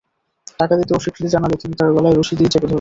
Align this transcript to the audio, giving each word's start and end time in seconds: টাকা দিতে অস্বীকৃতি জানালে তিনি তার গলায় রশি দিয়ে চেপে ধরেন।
টাকা 0.59 0.73
দিতে 0.79 0.91
অস্বীকৃতি 0.93 1.29
জানালে 1.29 1.55
তিনি 1.61 1.73
তার 1.75 1.89
গলায় 1.93 2.15
রশি 2.15 2.33
দিয়ে 2.35 2.51
চেপে 2.53 2.59
ধরেন। 2.61 2.69